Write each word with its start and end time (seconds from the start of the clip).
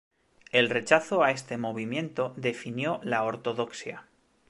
El 0.51 0.71
rechazo 0.71 1.21
a 1.21 1.29
este 1.29 1.59
movimiento 1.59 2.33
definió 2.35 2.99
la 3.03 3.21
ortodoxia. 3.23 4.07